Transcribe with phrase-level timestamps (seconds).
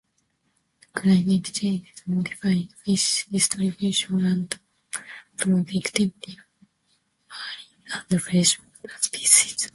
[0.95, 4.59] Climate change is modifying fish distribution and the
[5.37, 7.37] productivity of
[7.85, 9.69] marine and freshwater species.